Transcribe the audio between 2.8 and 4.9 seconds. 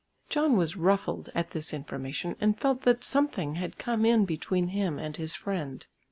that something had come in between